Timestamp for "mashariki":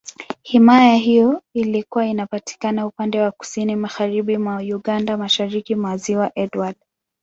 5.17-5.75